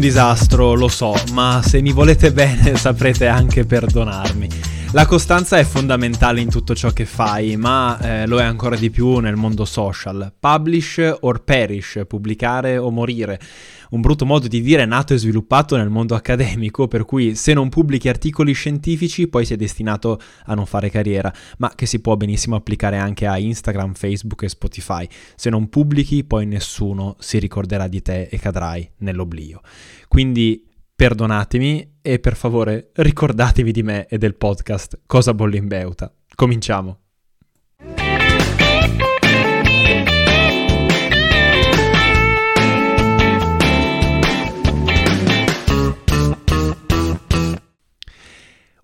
Un 0.00 0.06
disastro, 0.06 0.72
lo 0.72 0.88
so, 0.88 1.14
ma 1.32 1.60
se 1.62 1.82
mi 1.82 1.92
volete 1.92 2.32
bene 2.32 2.74
saprete 2.76 3.26
anche 3.26 3.66
perdonarmi. 3.66 4.48
La 4.92 5.04
costanza 5.04 5.58
è 5.58 5.64
fondamentale 5.64 6.40
in 6.40 6.48
tutto 6.48 6.74
ciò 6.74 6.88
che 6.88 7.04
fai, 7.04 7.58
ma 7.58 7.98
eh, 8.00 8.26
lo 8.26 8.40
è 8.40 8.42
ancora 8.42 8.76
di 8.76 8.88
più 8.88 9.18
nel 9.18 9.36
mondo 9.36 9.66
social. 9.66 10.32
Publish 10.40 11.18
or 11.20 11.44
perish, 11.44 12.00
pubblicare 12.08 12.78
o 12.78 12.90
morire 12.90 13.38
un 13.90 14.00
brutto 14.00 14.26
modo 14.26 14.48
di 14.48 14.60
dire 14.60 14.84
nato 14.84 15.14
e 15.14 15.18
sviluppato 15.18 15.76
nel 15.76 15.90
mondo 15.90 16.14
accademico, 16.14 16.88
per 16.88 17.04
cui 17.04 17.34
se 17.34 17.52
non 17.52 17.68
pubblichi 17.68 18.08
articoli 18.08 18.52
scientifici 18.52 19.28
poi 19.28 19.44
sei 19.44 19.56
destinato 19.56 20.20
a 20.44 20.54
non 20.54 20.66
fare 20.66 20.90
carriera, 20.90 21.32
ma 21.58 21.72
che 21.74 21.86
si 21.86 22.00
può 22.00 22.16
benissimo 22.16 22.56
applicare 22.56 22.98
anche 22.98 23.26
a 23.26 23.38
Instagram, 23.38 23.94
Facebook 23.94 24.42
e 24.42 24.48
Spotify. 24.48 25.06
Se 25.34 25.50
non 25.50 25.68
pubblichi 25.68 26.24
poi 26.24 26.46
nessuno 26.46 27.16
si 27.18 27.38
ricorderà 27.38 27.88
di 27.88 28.02
te 28.02 28.22
e 28.22 28.38
cadrai 28.38 28.88
nell'oblio. 28.98 29.60
Quindi 30.08 30.64
perdonatemi 30.94 31.98
e 32.02 32.18
per 32.18 32.36
favore 32.36 32.90
ricordatevi 32.94 33.72
di 33.72 33.82
me 33.82 34.06
e 34.06 34.18
del 34.18 34.34
podcast 34.34 35.00
Cosa 35.06 35.34
bolle 35.34 35.56
in 35.56 35.66
beuta. 35.66 36.12
Cominciamo. 36.34 37.09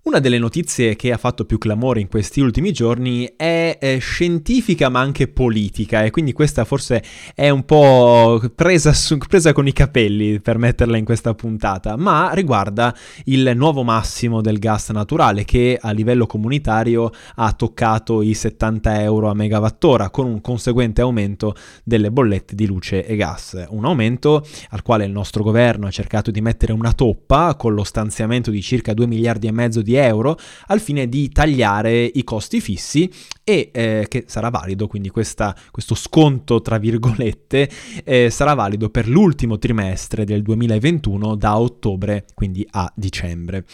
Una 0.07 0.19
delle 0.19 0.39
notizie 0.39 0.95
che 0.95 1.11
ha 1.11 1.17
fatto 1.17 1.43
più 1.43 1.57
clamore 1.57 1.99
in 1.99 2.07
questi 2.07 2.39
ultimi 2.39 2.71
giorni 2.71 3.29
è 3.35 3.77
eh, 3.77 3.97
scientifica 3.97 4.87
ma 4.87 5.01
anche 5.01 5.27
politica 5.27 6.05
e 6.05 6.11
quindi 6.11 6.31
questa 6.31 6.63
forse 6.63 7.03
è 7.35 7.49
un 7.49 7.65
po' 7.65 8.41
presa, 8.55 8.93
su, 8.93 9.17
presa, 9.17 9.51
con 9.51 9.67
i 9.67 9.73
capelli 9.73 10.39
per 10.39 10.59
metterla 10.59 10.95
in 10.95 11.03
questa 11.03 11.33
puntata, 11.33 11.97
ma 11.97 12.31
riguarda 12.31 12.95
il 13.25 13.51
nuovo 13.57 13.83
massimo 13.83 14.39
del 14.39 14.59
gas 14.59 14.91
naturale 14.91 15.43
che 15.43 15.77
a 15.79 15.91
livello 15.91 16.25
comunitario 16.25 17.11
ha 17.35 17.51
toccato 17.51 18.21
i 18.21 18.33
70 18.33 19.01
euro 19.01 19.29
a 19.29 19.33
megawattora 19.33 20.09
con 20.09 20.25
un 20.25 20.39
conseguente 20.39 21.01
aumento 21.01 21.53
delle 21.83 22.11
bollette 22.11 22.55
di 22.55 22.65
luce 22.65 23.05
e 23.05 23.17
gas. 23.17 23.61
Un 23.71 23.83
aumento 23.83 24.47
al 24.69 24.83
quale 24.83 25.03
il 25.03 25.11
nostro 25.11 25.43
governo 25.43 25.85
ha 25.85 25.91
cercato 25.91 26.31
di 26.31 26.39
mettere 26.39 26.71
una 26.71 26.93
toppa 26.93 27.55
con 27.55 27.73
lo 27.73 27.83
stanziamento 27.83 28.51
di 28.51 28.61
circa 28.61 28.93
2 28.93 29.05
miliardi 29.05 29.47
e 29.47 29.51
mezzo 29.51 29.81
di 29.81 29.95
euro 29.95 29.96
al 29.99 30.79
fine 30.79 31.07
di 31.07 31.29
tagliare 31.29 32.03
i 32.03 32.23
costi 32.23 32.61
fissi 32.61 33.09
e 33.43 33.69
eh, 33.71 34.05
che 34.07 34.25
sarà 34.27 34.49
valido, 34.49 34.87
quindi 34.87 35.09
questa, 35.09 35.55
questo 35.71 35.95
sconto 35.95 36.61
tra 36.61 36.77
virgolette 36.77 37.69
eh, 38.03 38.29
sarà 38.29 38.53
valido 38.53 38.89
per 38.89 39.07
l'ultimo 39.07 39.57
trimestre 39.57 40.25
del 40.25 40.41
2021 40.41 41.35
da 41.35 41.59
ottobre 41.59 42.25
quindi 42.33 42.67
a 42.71 42.91
dicembre. 42.95 43.65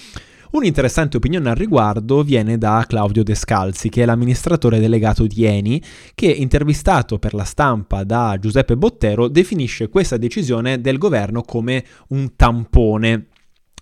Un'interessante 0.53 1.17
opinione 1.17 1.49
al 1.49 1.55
riguardo 1.55 2.21
viene 2.21 2.59
da 2.59 2.85
Claudio 2.87 3.23
Descalzi, 3.23 3.89
che 3.89 4.03
è 4.03 4.05
l'amministratore 4.05 4.79
delegato 4.79 5.25
di 5.25 5.45
Eni, 5.45 5.81
che 6.13 6.27
intervistato 6.27 7.17
per 7.17 7.33
la 7.33 7.43
stampa 7.43 8.03
da 8.03 8.37
Giuseppe 8.39 8.77
Bottero 8.77 9.27
definisce 9.27 9.89
questa 9.89 10.17
decisione 10.17 10.79
del 10.79 10.99
governo 10.99 11.41
come 11.41 11.83
un 12.09 12.35
tampone 12.35 13.29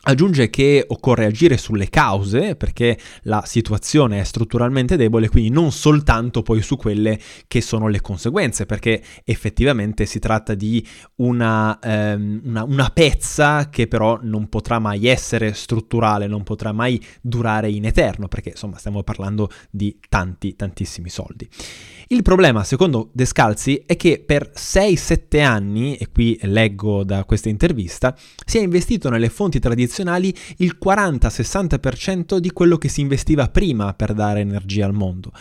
Aggiunge 0.03 0.49
che 0.49 0.83
occorre 0.87 1.25
agire 1.25 1.57
sulle 1.57 1.87
cause 1.87 2.55
perché 2.55 2.97
la 3.23 3.43
situazione 3.45 4.19
è 4.19 4.23
strutturalmente 4.23 4.97
debole, 4.97 5.29
quindi 5.29 5.51
non 5.51 5.71
soltanto 5.71 6.41
poi 6.41 6.63
su 6.63 6.75
quelle 6.75 7.19
che 7.47 7.61
sono 7.61 7.87
le 7.87 8.01
conseguenze, 8.01 8.65
perché 8.65 9.03
effettivamente 9.23 10.07
si 10.07 10.17
tratta 10.17 10.55
di 10.55 10.83
una, 11.17 11.77
ehm, 11.79 12.41
una, 12.45 12.63
una 12.63 12.89
pezza 12.89 13.69
che 13.69 13.87
però 13.87 14.17
non 14.23 14.49
potrà 14.49 14.79
mai 14.79 15.05
essere 15.05 15.53
strutturale, 15.53 16.25
non 16.25 16.41
potrà 16.41 16.71
mai 16.71 16.99
durare 17.21 17.69
in 17.69 17.85
eterno, 17.85 18.27
perché 18.27 18.49
insomma 18.49 18.79
stiamo 18.79 19.03
parlando 19.03 19.51
di 19.69 19.99
tanti, 20.09 20.55
tantissimi 20.55 21.09
soldi. 21.09 21.47
Il 22.07 22.23
problema, 22.23 22.63
secondo 22.63 23.09
Descalzi, 23.13 23.83
è 23.85 23.95
che 23.95 24.21
per 24.25 24.51
6-7 24.53 25.43
anni, 25.43 25.95
e 25.95 26.09
qui 26.11 26.37
leggo 26.41 27.03
da 27.03 27.23
questa 27.23 27.49
intervista, 27.49 28.17
si 28.43 28.57
è 28.57 28.61
investito 28.61 29.09
nelle 29.09 29.29
fonti 29.29 29.59
tradizionali 29.59 29.89
il 29.99 30.77
40-60% 30.83 32.37
di 32.37 32.51
quello 32.51 32.77
che 32.77 32.87
si 32.87 33.01
investiva 33.01 33.49
prima 33.49 33.93
per 33.93 34.13
dare 34.13 34.39
energia 34.39 34.85
al 34.85 34.93
mondo. 34.93 35.31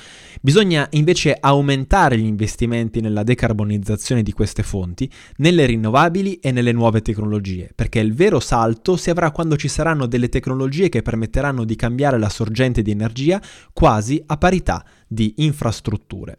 Bisogna 0.41 0.87
invece 0.93 1.37
aumentare 1.39 2.19
gli 2.19 2.25
investimenti 2.25 3.01
nella 3.01 3.23
decarbonizzazione 3.23 4.23
di 4.23 4.33
queste 4.33 4.63
fonti, 4.63 5.11
nelle 5.37 5.67
rinnovabili 5.67 6.37
e 6.37 6.51
nelle 6.51 6.73
nuove 6.73 7.03
tecnologie, 7.03 7.71
perché 7.75 8.01
il 8.01 8.15
vero 8.15 8.41
salto 8.41 8.97
si 8.97 9.11
avrà 9.11 9.31
quando 9.31 9.57
ci 9.57 9.69
saranno 9.69 10.07
delle 10.07 10.29
tecnologie 10.29 10.89
che 10.89 11.03
permetteranno 11.03 11.65
di 11.65 11.77
cambiare 11.77 12.19
la 12.19 12.29
sorgente 12.29 12.83
di 12.83 12.91
energia 12.91 13.41
quasi 13.73 14.23
a 14.27 14.37
parità 14.37 14.85
di 15.07 15.35
infrastrutture. 15.39 16.39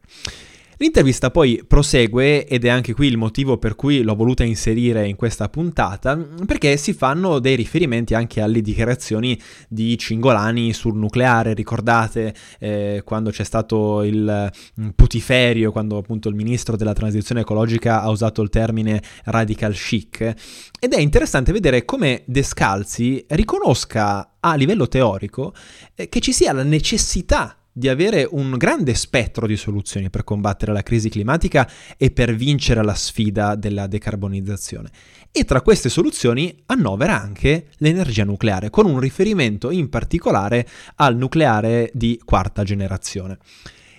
L'intervista 0.82 1.30
poi 1.30 1.64
prosegue 1.68 2.48
ed 2.48 2.66
è 2.66 2.70
anche 2.70 2.94
qui 2.94 3.06
il 3.06 3.16
motivo 3.16 3.60
per 3.60 3.76
cui 3.76 4.02
l'ho 4.02 4.16
voluta 4.16 4.44
inserire 4.44 5.08
in 5.08 5.16
questa 5.16 5.48
puntata, 5.48 6.18
perché 6.18 6.76
si 6.76 6.94
fanno 6.94 7.38
dei 7.38 7.56
riferimenti 7.56 8.16
anche 8.16 8.42
alle 8.42 8.62
dichiarazioni 8.62 9.40
di 9.70 9.96
Cingolani 9.96 10.74
sul 10.74 10.98
nucleare, 10.98 11.54
ricordate 11.54 12.34
eh, 12.58 13.04
quando 13.06 13.30
c'è 13.30 13.44
stato 13.44 14.02
il 14.02 14.52
mm, 14.82 14.90
putiferio, 14.96 15.72
quando 15.72 15.98
appunto 15.98 16.30
il 16.30 16.36
ministro 16.36 16.76
della 16.76 16.94
transizione 16.94 17.42
ecologica 17.42 18.02
ha 18.02 18.10
usato 18.10 18.42
il 18.42 18.50
termine 18.50 19.04
radical 19.26 19.76
chic, 19.76 20.34
ed 20.80 20.94
è 20.94 21.00
interessante 21.00 21.52
vedere 21.52 21.86
come 21.86 22.24
Descalzi 22.26 23.24
riconosca 23.28 24.38
a 24.40 24.56
livello 24.56 24.88
teorico 24.88 25.54
eh, 25.94 26.10
che 26.10 26.20
ci 26.22 26.34
sia 26.34 26.54
la 26.54 26.64
necessità 26.64 27.56
di 27.72 27.88
avere 27.88 28.28
un 28.30 28.58
grande 28.58 28.94
spettro 28.94 29.48
di 29.48 29.56
soluzioni 29.56 30.10
per 30.10 30.24
combattere 30.24 30.74
la 30.74 30.84
crisi 30.84 31.10
climatica 31.10 31.70
e 31.98 32.12
per 32.12 32.36
vincere 32.36 32.84
la 32.84 32.96
sfida 32.96 33.56
della 33.56 33.88
decarbonizzazione. 33.88 34.90
E 35.32 35.46
tra 35.46 35.62
queste 35.62 35.90
soluzioni 35.90 36.64
annovera 36.66 37.20
anche 37.22 37.68
l'energia 37.78 38.26
nucleare, 38.26 38.70
con 38.70 38.86
un 38.86 39.00
riferimento 39.00 39.72
in 39.72 39.90
particolare 39.90 40.68
al 40.96 41.16
nucleare 41.16 41.90
di 41.94 42.20
quarta 42.24 42.64
generazione. 42.64 43.38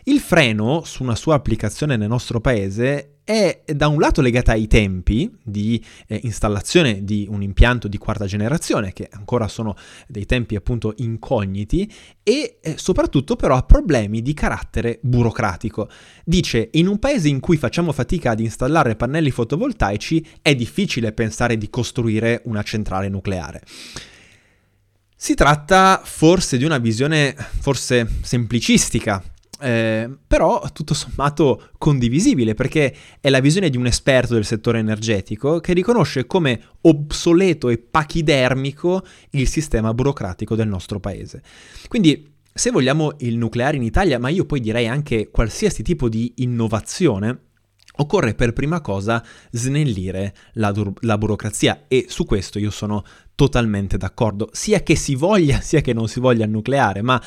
Il 0.05 0.19
freno 0.19 0.83
su 0.85 1.05
una 1.05 1.15
sua 1.15 1.37
applicazione 1.37 1.97
nel 1.97 2.09
nostro 2.09 2.41
paese 2.41 3.12
è 3.25 3.63
da 3.67 3.87
un 3.87 4.01
lato 4.01 4.21
legata 4.21 4.53
ai 4.53 4.67
tempi 4.67 5.31
di 5.43 5.83
eh, 6.09 6.21
installazione 6.25 7.05
di 7.05 7.27
un 7.31 7.43
impianto 7.43 7.87
di 7.87 7.97
quarta 7.99 8.27
generazione, 8.27 8.93
che 8.93 9.09
ancora 9.11 9.47
sono 9.49 9.77
dei 10.09 10.27
tempi 10.27 10.57
appunto 10.57 10.95
incogniti, 10.97 11.91
e 12.23 12.59
eh, 12.61 12.75
soprattutto 12.77 13.37
però 13.37 13.57
a 13.57 13.63
problemi 13.63 14.23
di 14.23 14.35
carattere 14.35 14.99
burocratico. 15.03 15.89
Dice, 16.25 16.69
in 16.73 16.89
un 16.89 16.99
paese 16.99 17.29
in 17.29 17.41
cui 17.41 17.57
facciamo 17.57 17.93
fatica 17.93 18.33
ad 18.33 18.41
installare 18.41 18.97
pannelli 18.97 19.31
fotovoltaici 19.31 20.27
è 20.43 20.55
difficile 20.55 21.13
pensare 21.13 21.57
di 21.57 21.71
costruire 21.71 22.43
una 22.45 22.63
centrale 22.63 23.09
nucleare. 23.09 23.63
Si 25.15 25.35
tratta 25.35 26.01
forse 26.03 26.57
di 26.59 26.65
una 26.65 26.79
visione 26.79 27.37
forse 27.37 28.09
semplicistica 28.23 29.23
eh, 29.63 30.11
però 30.27 30.63
tutto 30.73 30.93
sommato 30.93 31.71
condivisibile 31.79 32.55
perché 32.55 32.95
è 33.21 33.31
la 33.31 33.41
visione 33.41 33.71
di 33.71 33.77
un 33.77 33.87
esperto 33.87 34.35
del 34.35 34.45
settore 34.45 34.81
energetico 34.81 35.61
che 35.61 35.73
riconosce 35.73 36.27
come 36.27 36.61
obsoleto 36.83 37.69
e 37.69 37.79
pachidermico 37.79 39.05
il 39.31 39.47
sistema 39.49 39.95
burocratico 39.95 40.57
del 40.57 40.69
nostro 40.69 40.99
paese. 40.99 41.43
Quindi 41.87 42.31
se 42.53 42.71
vogliamo 42.71 43.15
il 43.21 43.39
nucleare 43.39 43.77
in 43.77 43.83
Italia, 43.83 44.19
ma 44.19 44.29
io 44.29 44.45
poi 44.45 44.61
direi 44.61 44.89
anche 44.89 45.31
qualsiasi 45.31 45.83
tipo 45.83 46.09
di 46.09 46.35
innovazione, 46.37 47.39
occorre 47.97 48.35
per 48.35 48.53
prima 48.53 48.81
cosa 48.81 49.25
snellire 49.51 50.35
la, 50.55 50.73
dur- 50.73 51.03
la, 51.05 51.19
burocrazia 51.19 51.85
e 51.89 52.07
su 52.09 52.25
questo 52.25 52.59
io 52.59 52.71
sono 52.71 53.05
totalmente 53.35 53.97
d'accordo, 53.97 54.49
sia 54.53 54.83
che 54.83 54.97
si 54.97 55.15
voglia 55.15 55.61
sia 55.61 55.81
che 55.81 55.93
non 55.93 56.09
si 56.09 56.21
voglia 56.21 56.45
il 56.45 56.51
nucleare, 56.51 57.03
ma 57.03 57.21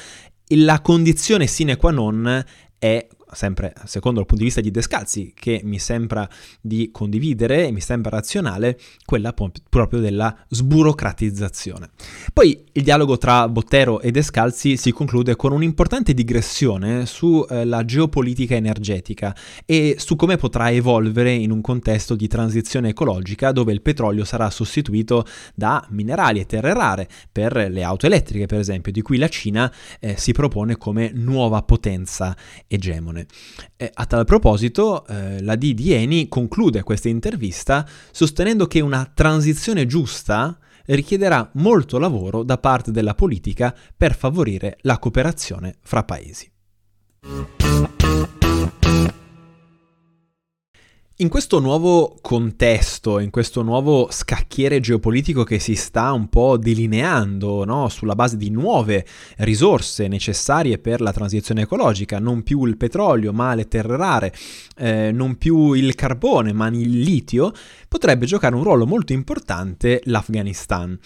la 0.49 0.81
condizione 0.81 1.47
sine 1.47 1.75
qua 1.75 1.91
non 1.91 2.45
è 2.77 3.07
sempre 3.35 3.73
secondo 3.85 4.19
il 4.19 4.25
punto 4.25 4.41
di 4.41 4.49
vista 4.49 4.61
di 4.61 4.71
Descalzi, 4.71 5.33
che 5.35 5.61
mi 5.63 5.79
sembra 5.79 6.27
di 6.61 6.89
condividere 6.91 7.67
e 7.67 7.71
mi 7.71 7.81
sembra 7.81 8.11
razionale, 8.11 8.79
quella 9.05 9.33
proprio 9.69 9.99
della 9.99 10.35
sburocratizzazione. 10.49 11.89
Poi 12.33 12.63
il 12.71 12.83
dialogo 12.83 13.17
tra 13.17 13.47
Bottero 13.47 14.01
e 14.01 14.11
Descalzi 14.11 14.77
si 14.77 14.91
conclude 14.91 15.35
con 15.35 15.51
un'importante 15.51 16.13
digressione 16.13 17.05
sulla 17.05 17.79
eh, 17.79 17.85
geopolitica 17.85 18.55
energetica 18.55 19.35
e 19.65 19.95
su 19.99 20.15
come 20.15 20.37
potrà 20.37 20.71
evolvere 20.71 21.31
in 21.31 21.51
un 21.51 21.61
contesto 21.61 22.15
di 22.15 22.27
transizione 22.27 22.89
ecologica 22.89 23.51
dove 23.51 23.73
il 23.73 23.81
petrolio 23.81 24.25
sarà 24.25 24.49
sostituito 24.49 25.25
da 25.53 25.85
minerali 25.89 26.39
e 26.39 26.45
terre 26.45 26.73
rare 26.73 27.07
per 27.31 27.67
le 27.69 27.83
auto 27.83 28.05
elettriche, 28.05 28.45
per 28.45 28.59
esempio, 28.59 28.91
di 28.91 29.01
cui 29.01 29.17
la 29.17 29.27
Cina 29.27 29.71
eh, 29.99 30.15
si 30.17 30.31
propone 30.31 30.77
come 30.77 31.11
nuova 31.13 31.61
potenza 31.63 32.35
egemone. 32.67 33.24
Regione. 33.25 33.73
E 33.75 33.91
a 33.93 34.05
tal 34.05 34.25
proposito, 34.25 35.05
eh, 35.07 35.41
la 35.41 35.55
D 35.55 35.73
di 35.73 35.93
Eni 35.93 36.27
conclude 36.27 36.83
questa 36.83 37.09
intervista 37.09 37.87
sostenendo 38.11 38.67
che 38.67 38.79
una 38.79 39.09
transizione 39.13 39.85
giusta 39.85 40.57
richiederà 40.85 41.49
molto 41.53 41.97
lavoro 41.97 42.43
da 42.43 42.57
parte 42.57 42.91
della 42.91 43.15
politica 43.15 43.75
per 43.95 44.15
favorire 44.15 44.77
la 44.81 44.99
cooperazione 44.99 45.75
fra 45.81 46.03
paesi. 46.03 46.51
In 51.19 51.29
questo 51.29 51.59
nuovo 51.59 52.17
contesto, 52.19 53.19
in 53.19 53.29
questo 53.29 53.61
nuovo 53.61 54.09
scacchiere 54.11 54.81
geopolitico 54.81 55.45
che 55.45 55.59
si 55.59 55.73
sta 55.73 56.11
un 56.11 56.27
po' 56.27 56.57
delineando 56.57 57.63
no? 57.63 57.87
sulla 57.87 58.15
base 58.15 58.35
di 58.35 58.49
nuove 58.49 59.05
risorse 59.37 60.09
necessarie 60.09 60.77
per 60.77 60.99
la 60.99 61.13
transizione 61.13 61.61
ecologica, 61.61 62.19
non 62.19 62.43
più 62.43 62.65
il 62.65 62.75
petrolio 62.75 63.31
ma 63.31 63.55
le 63.55 63.69
terre 63.69 63.95
rare, 63.95 64.33
eh, 64.75 65.13
non 65.13 65.37
più 65.37 65.71
il 65.71 65.95
carbone 65.95 66.51
ma 66.51 66.67
il 66.67 66.99
litio, 66.99 67.53
potrebbe 67.87 68.25
giocare 68.25 68.53
un 68.53 68.63
ruolo 68.63 68.85
molto 68.85 69.13
importante 69.13 70.01
l'Afghanistan. 70.07 70.99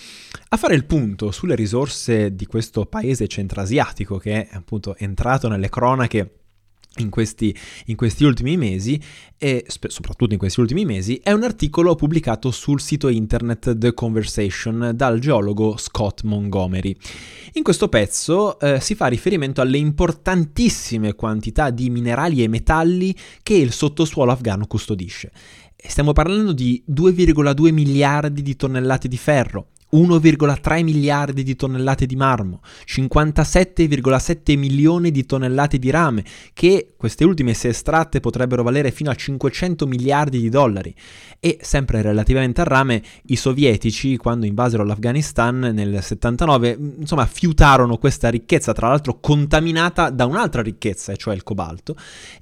A 0.47 0.57
fare 0.57 0.73
il 0.73 0.85
punto 0.85 1.29
sulle 1.29 1.53
risorse 1.53 2.33
di 2.33 2.47
questo 2.47 2.87
paese 2.87 3.27
centrasiatico 3.27 4.17
che 4.17 4.47
è 4.47 4.55
appunto 4.55 4.95
entrato 4.97 5.47
nelle 5.47 5.69
cronache 5.69 6.38
in 6.97 7.09
questi, 7.09 7.55
in 7.85 7.95
questi, 7.95 8.23
ultimi 8.23 8.57
mesi, 8.57 9.01
e 9.37 9.65
soprattutto 9.67 10.33
in 10.33 10.39
questi 10.39 10.59
ultimi 10.59 10.85
mesi, 10.85 11.19
è 11.23 11.31
un 11.31 11.43
articolo 11.43 11.95
pubblicato 11.95 12.51
sul 12.51 12.81
sito 12.81 13.07
internet 13.07 13.77
The 13.77 13.93
Conversation 13.93 14.91
dal 14.95 15.19
geologo 15.19 15.77
Scott 15.77 16.23
Montgomery. 16.23 16.95
In 17.53 17.63
questo 17.63 17.87
pezzo 17.87 18.59
eh, 18.59 18.79
si 18.79 18.95
fa 18.95 19.07
riferimento 19.07 19.61
alle 19.61 19.77
importantissime 19.77 21.15
quantità 21.15 21.69
di 21.69 21.89
minerali 21.89 22.43
e 22.43 22.47
metalli 22.47 23.15
che 23.41 23.53
il 23.53 23.71
sottosuolo 23.71 24.31
afghano 24.31 24.67
custodisce. 24.67 25.31
Stiamo 25.75 26.11
parlando 26.11 26.51
di 26.51 26.83
2,2 26.91 27.71
miliardi 27.71 28.41
di 28.41 28.57
tonnellate 28.57 29.07
di 29.07 29.17
ferro, 29.17 29.67
1,3 29.91 30.83
miliardi 30.83 31.43
di 31.43 31.55
tonnellate 31.55 32.05
di 32.05 32.15
marmo, 32.15 32.61
57,7 32.85 34.57
milioni 34.57 35.09
di 35.11 35.25
tonnellate 35.25 35.79
di 35.79 35.89
rame, 35.89 36.23
che 36.53 36.93
queste 36.95 37.23
ultime 37.23 37.53
se 37.53 37.69
estratte 37.69 38.19
potrebbero 38.19 38.61
valere 38.61 38.91
fino 38.91 39.09
a 39.09 39.15
500 39.15 39.87
miliardi 39.87 40.39
di 40.39 40.49
dollari. 40.49 40.93
E 41.39 41.57
sempre 41.61 42.01
relativamente 42.01 42.61
al 42.61 42.67
rame, 42.67 43.01
i 43.27 43.35
sovietici, 43.35 44.17
quando 44.17 44.45
invasero 44.45 44.83
l'Afghanistan 44.83 45.71
nel 45.73 46.03
79, 46.03 46.77
insomma, 46.99 47.25
fiutarono 47.25 47.97
questa 47.97 48.29
ricchezza, 48.29 48.73
tra 48.73 48.89
l'altro 48.89 49.19
contaminata 49.19 50.09
da 50.09 50.25
un'altra 50.25 50.61
ricchezza, 50.61 51.15
cioè 51.15 51.33
il 51.33 51.43
cobalto, 51.43 51.95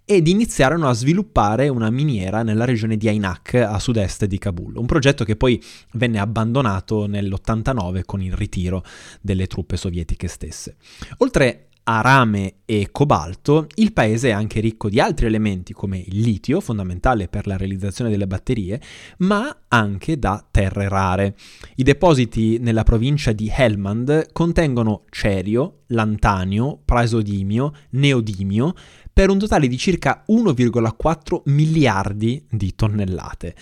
ed 0.04 0.28
iniziarono 0.28 0.90
a 0.90 0.94
sviluppare 0.94 1.70
una 1.70 1.90
miniera 1.90 2.44
nella 2.44 2.66
regione 2.66 2.98
di 2.98 3.08
Ainak, 3.08 3.54
a 3.54 3.80
sud-est 3.80 4.26
di 4.26 4.38
Kabul. 4.38 4.76
Un 4.78 4.86
progetto 4.86 5.24
che 5.24 5.36
poi 5.36 5.64
venne 5.94 6.20
abbandonato 6.20 7.06
nel 7.08 7.37
nell'89 7.38 8.02
con 8.06 8.22
il 8.22 8.34
ritiro 8.34 8.84
delle 9.22 9.48
truppe 9.48 9.78
sovietiche 9.78 10.28
stesse. 10.28 10.76
Oltre 11.18 11.68
a 11.90 12.02
rame 12.02 12.56
e 12.66 12.90
cobalto, 12.92 13.68
il 13.76 13.94
paese 13.94 14.28
è 14.28 14.32
anche 14.34 14.60
ricco 14.60 14.90
di 14.90 15.00
altri 15.00 15.26
elementi 15.26 15.72
come 15.72 15.98
il 15.98 16.20
litio, 16.20 16.60
fondamentale 16.60 17.30
per 17.30 17.48
la 17.48 17.56
realizzazione 17.56 18.10
delle 18.10 18.28
batterie, 18.28 18.82
ma 19.20 19.58
anche 19.70 20.20
da 20.20 20.46
terre 20.52 20.90
rare. 20.90 21.36
I 21.76 21.84
depositi 21.84 22.58
nella 22.60 22.84
provincia 22.84 23.32
di 23.32 23.50
Helmand 23.50 24.34
contengono 24.34 25.04
cerio, 25.10 25.84
lantanio, 25.88 26.78
praesodimio, 26.84 27.74
neodimio, 27.92 28.74
per 29.14 29.30
un 29.30 29.40
totale 29.40 29.70
di 29.70 29.78
circa 29.78 30.26
1,4 30.28 31.44
miliardi 31.46 32.46
di 32.50 32.76
tonnellate. 32.76 33.56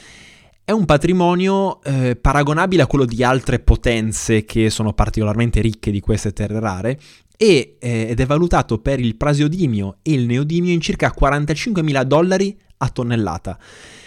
È 0.67 0.71
un 0.71 0.85
patrimonio 0.85 1.79
eh, 1.83 2.15
paragonabile 2.15 2.81
a 2.81 2.87
quello 2.87 3.05
di 3.05 3.23
altre 3.23 3.59
potenze 3.59 4.45
che 4.45 4.71
sono 4.71 4.93
particolarmente 4.93 5.61
ricche 5.61 5.91
di 5.91 5.99
queste 5.99 6.33
terre 6.33 6.59
rare 6.59 6.99
e, 7.37 7.77
eh, 7.79 8.07
ed 8.09 8.19
è 8.19 8.25
valutato 8.25 8.79
per 8.79 8.99
il 8.99 9.15
prasiodimio 9.15 9.97
e 10.01 10.13
il 10.13 10.25
neodimio 10.25 10.73
in 10.73 10.81
circa 10.81 11.13
45.000 11.15 12.01
dollari 12.05 12.59
a 12.77 12.89
tonnellata. 12.89 13.59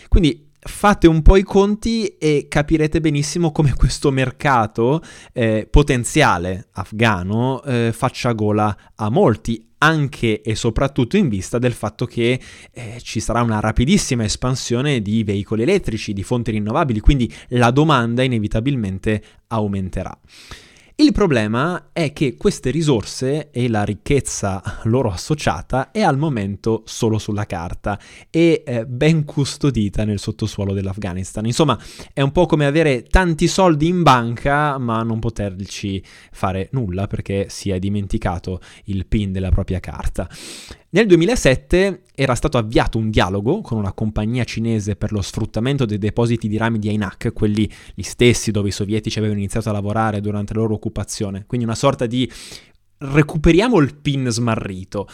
Quindi 0.09 0.51
fate 0.59 1.07
un 1.07 1.23
po' 1.23 1.37
i 1.37 1.45
conti 1.45 2.17
e 2.19 2.47
capirete 2.49 3.01
benissimo 3.01 3.53
come 3.53 3.73
questo 3.79 4.11
mercato 4.11 5.01
eh, 5.33 5.69
potenziale 5.71 6.71
afghano 6.73 7.63
eh, 7.63 7.93
faccia 7.95 8.33
gola 8.33 8.77
a 8.97 9.09
molti, 9.11 9.68
anche 9.79 10.41
e 10.41 10.55
soprattutto 10.55 11.17
in 11.17 11.29
vista 11.29 11.59
del 11.59 11.73
fatto 11.73 12.07
che 12.07 12.41
eh, 12.73 12.99
ci 13.03 13.21
sarà 13.21 13.43
una 13.43 13.61
rapidissima 13.61 14.25
espansione 14.25 15.01
di 15.01 15.25
veicoli 15.25 15.63
elettrici, 15.63 16.13
di 16.13 16.23
fonti 16.23 16.51
rinnovabili, 16.51 17.01
quindi 17.01 17.33
la 17.49 17.71
domanda 17.71 18.23
inevitabilmente 18.23 19.23
aumenterà. 19.49 20.19
Il 21.01 21.13
problema 21.13 21.91
è 21.93 22.13
che 22.13 22.35
queste 22.35 22.71
risorse 22.71 23.53
e 23.53 23.69
la 23.69 23.85
ricchezza 23.85 24.61
loro 24.83 25.13
associata 25.13 25.93
è 25.93 26.03
al 26.03 26.19
momento 26.19 26.83
solo 26.87 27.19
sulla 27.19 27.47
carta 27.47 27.97
e 28.29 28.65
eh, 28.67 28.85
ben 28.85 29.25
custodita 29.25 30.05
nel 30.05 30.19
sottosuolo 30.19 30.73
dell'Afghanistan. 30.73 31.47
Insomma, 31.47 31.79
è 32.13 32.21
un 32.21 32.33
po' 32.33 32.47
come 32.47 32.67
avere 32.67 33.05
tanti 33.05 33.47
soldi 33.47 33.87
in 33.87 34.03
banca 34.03 34.77
ma 34.79 35.05
non 35.05 35.21
poterci 35.21 36.03
fare 36.33 36.69
nulla 36.73 37.07
perché 37.07 37.47
si 37.49 37.71
è 37.71 37.79
dimenticato 37.79 38.61
il 38.87 39.07
PIN 39.07 39.31
della 39.31 39.51
propria 39.51 39.79
carta. 39.79 40.29
Nel 40.91 41.07
2007 41.07 42.05
era 42.15 42.35
stato 42.35 42.57
avviato 42.57 42.97
un 42.97 43.11
dialogo 43.11 43.61
con 43.61 43.77
una 43.77 43.93
compagnia 43.93 44.45
cinese 44.45 44.97
per 44.97 45.13
lo 45.13 45.21
sfruttamento 45.21 45.85
dei 45.85 45.99
depositi 45.99 46.49
di 46.49 46.57
rami 46.57 46.79
di 46.79 46.89
Ainak, 46.89 47.35
quelli 47.35 47.71
gli 47.95 48.03
stessi 48.03 48.51
dove 48.51 48.69
i 48.69 48.73
sovietici 48.73 49.19
avevano 49.19 49.39
iniziato 49.39 49.69
a 49.69 49.73
lavorare 49.73 50.23
durante 50.23 50.55
la 50.55 50.61
loro 50.61 50.73
occupazione. 50.73 51.45
Quindi 51.47 51.67
una 51.67 51.75
sorta 51.75 52.07
di 52.07 52.31
recuperiamo 52.97 53.79
il 53.81 53.97
pin 53.97 54.31
smarrito. 54.31 55.07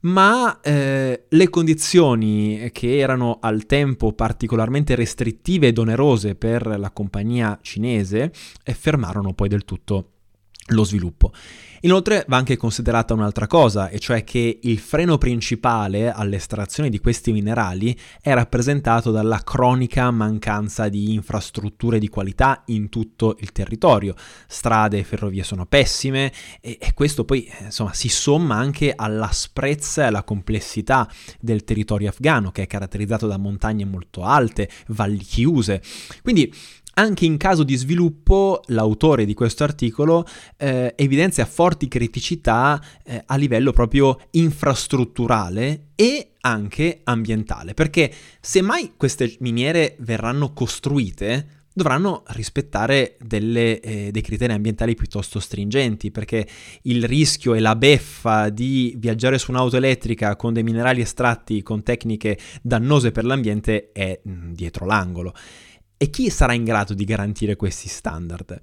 Ma 0.00 0.60
eh, 0.60 1.24
le 1.28 1.50
condizioni 1.50 2.70
che 2.72 2.98
erano 2.98 3.38
al 3.40 3.66
tempo 3.66 4.12
particolarmente 4.12 4.94
restrittive 4.94 5.66
ed 5.66 5.78
onerose 5.78 6.36
per 6.36 6.64
la 6.78 6.92
compagnia 6.92 7.58
cinese 7.60 8.30
eh, 8.62 8.72
fermarono 8.72 9.32
poi 9.32 9.48
del 9.48 9.64
tutto 9.64 10.10
lo 10.68 10.84
sviluppo. 10.84 11.32
Inoltre 11.82 12.24
va 12.26 12.36
anche 12.36 12.56
considerata 12.56 13.14
un'altra 13.14 13.46
cosa, 13.46 13.88
e 13.88 14.00
cioè 14.00 14.24
che 14.24 14.58
il 14.62 14.78
freno 14.80 15.16
principale 15.16 16.10
all'estrazione 16.10 16.88
di 16.88 16.98
questi 16.98 17.30
minerali 17.30 17.96
è 18.20 18.32
rappresentato 18.34 19.12
dalla 19.12 19.42
cronica 19.44 20.10
mancanza 20.10 20.88
di 20.88 21.12
infrastrutture 21.12 22.00
di 22.00 22.08
qualità 22.08 22.62
in 22.66 22.88
tutto 22.88 23.36
il 23.40 23.52
territorio. 23.52 24.14
Strade 24.48 24.98
e 24.98 25.04
ferrovie 25.04 25.44
sono 25.44 25.66
pessime 25.66 26.32
e, 26.60 26.78
e 26.80 26.94
questo 26.94 27.24
poi 27.24 27.44
eh, 27.44 27.66
insomma 27.66 27.92
si 27.92 28.08
somma 28.08 28.56
anche 28.56 28.92
all'asprezza 28.94 30.02
e 30.02 30.06
alla 30.06 30.24
complessità 30.24 31.08
del 31.38 31.62
territorio 31.62 32.08
afghano 32.08 32.50
che 32.50 32.62
è 32.62 32.66
caratterizzato 32.66 33.28
da 33.28 33.36
montagne 33.36 33.84
molto 33.84 34.24
alte, 34.24 34.68
valli 34.88 35.18
chiuse. 35.18 35.80
Quindi 36.22 36.52
anche 36.98 37.24
in 37.24 37.36
caso 37.36 37.62
di 37.62 37.76
sviluppo, 37.76 38.60
l'autore 38.66 39.24
di 39.24 39.32
questo 39.32 39.62
articolo 39.62 40.26
eh, 40.56 40.92
evidenzia 40.96 41.46
forti 41.46 41.86
criticità 41.86 42.82
eh, 43.04 43.22
a 43.24 43.36
livello 43.36 43.72
proprio 43.72 44.18
infrastrutturale 44.32 45.90
e 45.94 46.32
anche 46.40 47.00
ambientale, 47.04 47.74
perché 47.74 48.12
se 48.40 48.62
mai 48.62 48.94
queste 48.96 49.36
miniere 49.40 49.96
verranno 50.00 50.52
costruite, 50.52 51.58
dovranno 51.72 52.24
rispettare 52.28 53.16
delle, 53.20 53.78
eh, 53.78 54.10
dei 54.10 54.22
criteri 54.22 54.52
ambientali 54.52 54.96
piuttosto 54.96 55.38
stringenti, 55.38 56.10
perché 56.10 56.48
il 56.82 57.04
rischio 57.04 57.54
e 57.54 57.60
la 57.60 57.76
beffa 57.76 58.48
di 58.48 58.94
viaggiare 58.98 59.38
su 59.38 59.52
un'auto 59.52 59.76
elettrica 59.76 60.34
con 60.34 60.52
dei 60.52 60.64
minerali 60.64 61.00
estratti 61.00 61.62
con 61.62 61.84
tecniche 61.84 62.36
dannose 62.60 63.12
per 63.12 63.24
l'ambiente 63.24 63.92
è 63.92 64.20
mm, 64.28 64.52
dietro 64.52 64.84
l'angolo. 64.84 65.32
E 66.00 66.10
chi 66.10 66.30
sarà 66.30 66.52
in 66.52 66.62
grado 66.62 66.94
di 66.94 67.04
garantire 67.04 67.56
questi 67.56 67.88
standard? 67.88 68.60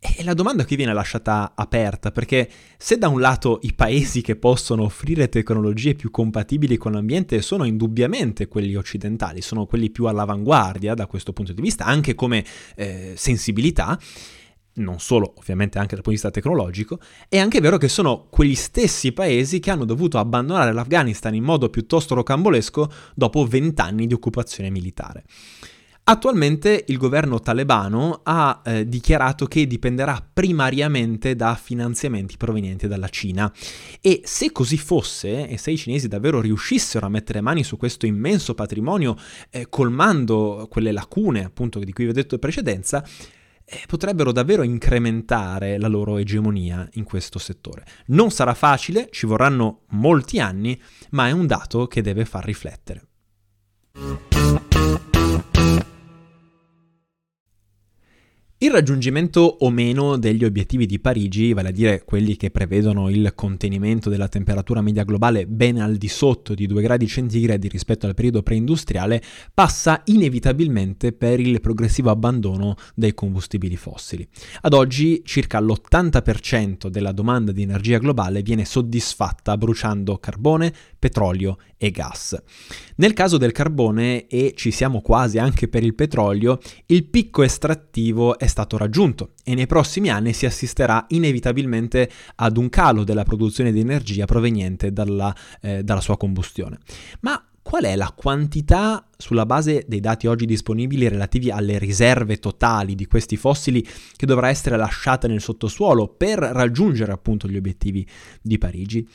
E 0.00 0.24
la 0.24 0.34
domanda 0.34 0.64
qui 0.66 0.74
viene 0.74 0.92
lasciata 0.92 1.52
aperta 1.54 2.10
perché 2.10 2.50
se 2.76 2.98
da 2.98 3.06
un 3.06 3.20
lato 3.20 3.60
i 3.62 3.72
paesi 3.72 4.20
che 4.20 4.34
possono 4.34 4.82
offrire 4.82 5.28
tecnologie 5.28 5.94
più 5.94 6.10
compatibili 6.10 6.76
con 6.76 6.90
l'ambiente 6.90 7.40
sono 7.40 7.62
indubbiamente 7.62 8.48
quelli 8.48 8.74
occidentali, 8.74 9.42
sono 9.42 9.64
quelli 9.64 9.90
più 9.90 10.06
all'avanguardia 10.06 10.94
da 10.94 11.06
questo 11.06 11.32
punto 11.32 11.52
di 11.52 11.62
vista, 11.62 11.84
anche 11.84 12.16
come 12.16 12.44
eh, 12.74 13.12
sensibilità, 13.14 13.96
non 14.74 14.98
solo 14.98 15.34
ovviamente 15.36 15.78
anche 15.78 15.94
dal 15.94 16.02
punto 16.02 16.10
di 16.10 16.16
vista 16.16 16.32
tecnologico, 16.32 16.98
è 17.28 17.38
anche 17.38 17.60
vero 17.60 17.78
che 17.78 17.86
sono 17.86 18.26
quegli 18.28 18.56
stessi 18.56 19.12
paesi 19.12 19.60
che 19.60 19.70
hanno 19.70 19.84
dovuto 19.84 20.18
abbandonare 20.18 20.72
l'Afghanistan 20.72 21.32
in 21.32 21.44
modo 21.44 21.68
piuttosto 21.68 22.16
rocambolesco 22.16 22.92
dopo 23.14 23.46
vent'anni 23.46 24.08
di 24.08 24.14
occupazione 24.14 24.68
militare. 24.68 25.22
Attualmente 26.04 26.84
il 26.88 26.98
governo 26.98 27.38
talebano 27.38 28.22
ha 28.24 28.60
eh, 28.64 28.88
dichiarato 28.88 29.46
che 29.46 29.68
dipenderà 29.68 30.20
primariamente 30.32 31.36
da 31.36 31.54
finanziamenti 31.54 32.36
provenienti 32.36 32.88
dalla 32.88 33.08
Cina 33.08 33.52
e 34.00 34.20
se 34.24 34.50
così 34.50 34.78
fosse 34.78 35.46
e 35.48 35.56
se 35.58 35.70
i 35.70 35.76
cinesi 35.76 36.08
davvero 36.08 36.40
riuscissero 36.40 37.06
a 37.06 37.08
mettere 37.08 37.40
mani 37.40 37.62
su 37.62 37.76
questo 37.76 38.06
immenso 38.06 38.54
patrimonio 38.54 39.16
eh, 39.48 39.68
colmando 39.68 40.66
quelle 40.68 40.90
lacune 40.90 41.44
appunto 41.44 41.78
di 41.78 41.92
cui 41.92 42.02
vi 42.02 42.10
ho 42.10 42.14
detto 42.14 42.34
in 42.34 42.40
precedenza, 42.40 43.06
eh, 43.64 43.80
potrebbero 43.86 44.32
davvero 44.32 44.64
incrementare 44.64 45.78
la 45.78 45.88
loro 45.88 46.18
egemonia 46.18 46.86
in 46.94 47.04
questo 47.04 47.38
settore. 47.38 47.86
Non 48.06 48.32
sarà 48.32 48.54
facile, 48.54 49.06
ci 49.12 49.26
vorranno 49.26 49.82
molti 49.90 50.40
anni, 50.40 50.80
ma 51.10 51.28
è 51.28 51.30
un 51.30 51.46
dato 51.46 51.86
che 51.86 52.02
deve 52.02 52.24
far 52.24 52.44
riflettere. 52.44 53.06
Il 58.62 58.70
raggiungimento 58.70 59.40
o 59.40 59.70
meno 59.70 60.16
degli 60.16 60.44
obiettivi 60.44 60.86
di 60.86 61.00
Parigi, 61.00 61.52
vale 61.52 61.70
a 61.70 61.72
dire 61.72 62.04
quelli 62.04 62.36
che 62.36 62.52
prevedono 62.52 63.08
il 63.08 63.32
contenimento 63.34 64.08
della 64.08 64.28
temperatura 64.28 64.80
media 64.80 65.02
globale 65.02 65.48
ben 65.48 65.80
al 65.80 65.96
di 65.96 66.06
sotto 66.06 66.54
di 66.54 66.68
2 66.68 66.80
gradi 66.80 67.08
centigradi 67.08 67.66
rispetto 67.66 68.06
al 68.06 68.14
periodo 68.14 68.44
preindustriale, 68.44 69.20
passa 69.52 70.02
inevitabilmente 70.04 71.10
per 71.10 71.40
il 71.40 71.60
progressivo 71.60 72.10
abbandono 72.10 72.76
dei 72.94 73.14
combustibili 73.14 73.74
fossili. 73.74 74.24
Ad 74.60 74.74
oggi 74.74 75.22
circa 75.24 75.58
l'80% 75.58 76.86
della 76.86 77.10
domanda 77.10 77.50
di 77.50 77.62
energia 77.62 77.98
globale 77.98 78.42
viene 78.42 78.64
soddisfatta 78.64 79.56
bruciando 79.58 80.18
carbone, 80.18 80.72
petrolio 81.00 81.58
e 81.76 81.90
gas. 81.90 82.40
Nel 82.94 83.12
caso 83.12 83.38
del 83.38 83.50
carbone, 83.50 84.28
e 84.28 84.52
ci 84.54 84.70
siamo 84.70 85.00
quasi 85.00 85.38
anche 85.38 85.66
per 85.66 85.82
il 85.82 85.96
petrolio, 85.96 86.60
il 86.86 87.06
picco 87.06 87.42
estrattivo 87.42 88.38
è 88.38 88.50
stato 88.52 88.76
raggiunto 88.76 89.30
e 89.42 89.54
nei 89.54 89.66
prossimi 89.66 90.10
anni 90.10 90.34
si 90.34 90.46
assisterà 90.46 91.06
inevitabilmente 91.08 92.08
ad 92.36 92.58
un 92.58 92.68
calo 92.68 93.02
della 93.02 93.24
produzione 93.24 93.72
di 93.72 93.80
energia 93.80 94.26
proveniente 94.26 94.92
dalla, 94.92 95.34
eh, 95.62 95.82
dalla 95.82 96.02
sua 96.02 96.18
combustione. 96.18 96.78
Ma 97.20 97.42
qual 97.62 97.84
è 97.84 97.96
la 97.96 98.12
quantità 98.14 99.08
sulla 99.16 99.46
base 99.46 99.84
dei 99.88 100.00
dati 100.00 100.26
oggi 100.26 100.44
disponibili 100.44 101.08
relativi 101.08 101.50
alle 101.50 101.78
riserve 101.78 102.38
totali 102.38 102.94
di 102.94 103.06
questi 103.06 103.36
fossili 103.36 103.86
che 104.16 104.26
dovrà 104.26 104.48
essere 104.48 104.76
lasciata 104.76 105.28
nel 105.28 105.40
sottosuolo 105.40 106.08
per 106.08 106.38
raggiungere 106.38 107.12
appunto 107.12 107.48
gli 107.48 107.56
obiettivi 107.56 108.06
di 108.42 108.58
Parigi? 108.58 109.08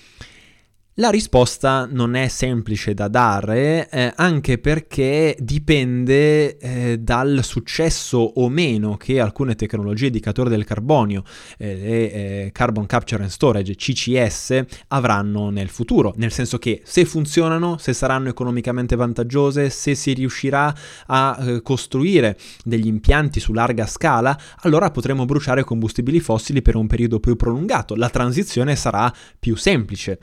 La 0.99 1.11
risposta 1.11 1.87
non 1.87 2.15
è 2.15 2.27
semplice 2.27 2.95
da 2.95 3.07
dare, 3.07 3.87
eh, 3.91 4.11
anche 4.15 4.57
perché 4.57 5.37
dipende 5.39 6.57
eh, 6.57 6.97
dal 6.97 7.41
successo 7.43 8.17
o 8.17 8.49
meno 8.49 8.97
che 8.97 9.19
alcune 9.19 9.53
tecnologie 9.53 10.09
di 10.09 10.19
cattura 10.19 10.49
del 10.49 10.65
carbonio, 10.65 11.21
eh, 11.59 11.75
le 11.75 12.11
eh, 12.11 12.49
Carbon 12.51 12.87
Capture 12.87 13.21
and 13.21 13.31
Storage, 13.31 13.75
CCS, 13.75 14.63
avranno 14.87 15.51
nel 15.51 15.69
futuro, 15.69 16.15
nel 16.17 16.31
senso 16.31 16.57
che 16.57 16.81
se 16.83 17.05
funzionano, 17.05 17.77
se 17.77 17.93
saranno 17.93 18.29
economicamente 18.29 18.95
vantaggiose, 18.95 19.69
se 19.69 19.93
si 19.93 20.13
riuscirà 20.13 20.73
a 21.05 21.37
eh, 21.39 21.61
costruire 21.61 22.39
degli 22.65 22.87
impianti 22.87 23.39
su 23.39 23.53
larga 23.53 23.85
scala, 23.85 24.35
allora 24.61 24.89
potremo 24.89 25.25
bruciare 25.25 25.63
combustibili 25.63 26.19
fossili 26.19 26.63
per 26.63 26.75
un 26.75 26.87
periodo 26.87 27.19
più 27.19 27.35
prolungato, 27.35 27.93
la 27.93 28.09
transizione 28.09 28.75
sarà 28.75 29.13
più 29.37 29.55
semplice. 29.55 30.17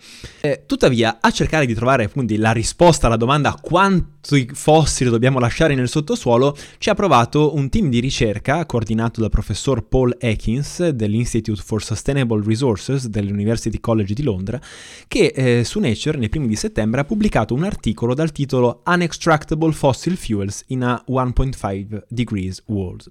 Tuttavia, 0.66 1.18
a 1.20 1.30
cercare 1.30 1.66
di 1.66 1.74
trovare 1.74 2.08
quindi 2.08 2.36
la 2.36 2.52
risposta 2.52 3.06
alla 3.06 3.16
domanda 3.16 3.54
quanti 3.60 4.48
fossili 4.52 5.10
dobbiamo 5.10 5.38
lasciare 5.38 5.74
nel 5.74 5.88
sottosuolo, 5.88 6.56
ci 6.78 6.88
ha 6.88 6.94
provato 6.94 7.54
un 7.54 7.68
team 7.68 7.90
di 7.90 8.00
ricerca 8.00 8.64
coordinato 8.64 9.20
dal 9.20 9.28
professor 9.28 9.86
Paul 9.86 10.16
Ekins 10.18 10.88
dell'Institute 10.88 11.60
for 11.62 11.82
Sustainable 11.82 12.42
Resources 12.44 13.08
dell'University 13.08 13.78
College 13.78 14.14
di 14.14 14.22
Londra, 14.22 14.58
che 15.06 15.32
eh, 15.34 15.64
su 15.64 15.80
Nature 15.80 16.16
nei 16.16 16.30
primi 16.30 16.46
di 16.46 16.56
settembre 16.56 17.02
ha 17.02 17.04
pubblicato 17.04 17.52
un 17.52 17.64
articolo 17.64 18.14
dal 18.14 18.32
titolo 18.32 18.82
Unextractable 18.86 19.72
Fossil 19.72 20.16
Fuels 20.16 20.64
in 20.68 20.82
a 20.82 21.04
1.5 21.06 22.04
Degrees 22.08 22.62
World. 22.66 23.10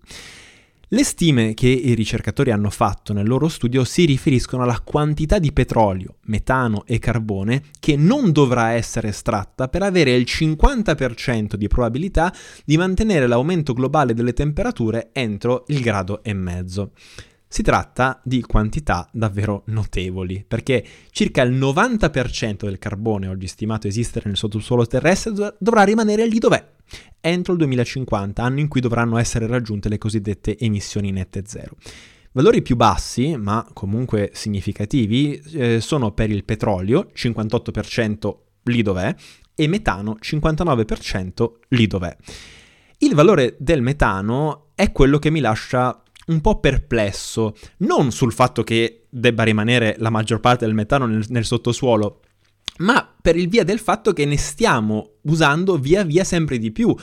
Le 0.93 1.03
stime 1.03 1.55
che 1.55 1.67
i 1.69 1.95
ricercatori 1.95 2.51
hanno 2.51 2.69
fatto 2.69 3.13
nel 3.13 3.27
loro 3.27 3.47
studio 3.47 3.83
si 3.83 4.05
riferiscono 4.05 4.61
alla 4.61 4.79
quantità 4.79 5.39
di 5.39 5.51
petrolio, 5.51 6.17
metano 6.25 6.83
e 6.85 6.99
carbone 6.99 7.63
che 7.79 7.95
non 7.95 8.31
dovrà 8.31 8.73
essere 8.73 9.07
estratta 9.07 9.69
per 9.69 9.81
avere 9.81 10.13
il 10.13 10.25
50% 10.27 11.55
di 11.55 11.67
probabilità 11.67 12.31
di 12.63 12.77
mantenere 12.77 13.25
l'aumento 13.25 13.73
globale 13.73 14.13
delle 14.13 14.33
temperature 14.33 15.09
entro 15.13 15.63
il 15.69 15.81
grado 15.81 16.21
e 16.21 16.33
mezzo. 16.33 16.91
Si 17.53 17.61
tratta 17.61 18.19
di 18.23 18.41
quantità 18.41 19.07
davvero 19.11 19.61
notevoli, 19.67 20.43
perché 20.43 20.83
circa 21.11 21.43
il 21.43 21.53
90% 21.53 22.65
del 22.65 22.79
carbone 22.79 23.27
oggi 23.27 23.45
stimato 23.45 23.85
esistere 23.85 24.25
nel 24.25 24.37
sottosuolo 24.37 24.87
terrestre 24.87 25.53
dovrà 25.59 25.83
rimanere 25.83 26.25
lì 26.25 26.39
dov'è, 26.39 26.67
entro 27.21 27.51
il 27.53 27.59
2050, 27.59 28.41
anno 28.41 28.59
in 28.59 28.67
cui 28.67 28.81
dovranno 28.81 29.17
essere 29.17 29.45
raggiunte 29.45 29.87
le 29.87 29.99
cosiddette 29.99 30.57
emissioni 30.57 31.11
nette 31.11 31.43
zero. 31.45 31.75
Valori 32.31 32.63
più 32.63 32.75
bassi, 32.75 33.37
ma 33.37 33.63
comunque 33.71 34.31
significativi, 34.33 35.39
eh, 35.53 35.79
sono 35.79 36.11
per 36.11 36.31
il 36.31 36.45
petrolio, 36.45 37.11
58% 37.13 38.35
lì 38.63 38.81
dov'è, 38.81 39.13
e 39.53 39.67
metano, 39.67 40.17
59% 40.19 41.51
lì 41.67 41.85
dov'è. 41.85 42.17
Il 42.97 43.13
valore 43.13 43.57
del 43.59 43.83
metano 43.83 44.69
è 44.73 44.91
quello 44.91 45.19
che 45.19 45.29
mi 45.29 45.39
lascia 45.39 46.02
un 46.27 46.41
po' 46.41 46.59
perplesso, 46.59 47.55
non 47.77 48.11
sul 48.11 48.33
fatto 48.33 48.63
che 48.63 49.05
debba 49.09 49.43
rimanere 49.43 49.95
la 49.97 50.09
maggior 50.09 50.39
parte 50.39 50.65
del 50.65 50.73
metano 50.73 51.05
nel, 51.05 51.25
nel 51.29 51.45
sottosuolo, 51.45 52.21
ma 52.77 53.13
per 53.21 53.35
il 53.35 53.49
via 53.49 53.63
del 53.63 53.79
fatto 53.79 54.13
che 54.13 54.25
ne 54.25 54.37
stiamo 54.37 55.17
usando 55.23 55.77
via 55.77 56.03
via 56.03 56.23
sempre 56.23 56.57
di 56.57 56.71
più. 56.71 56.95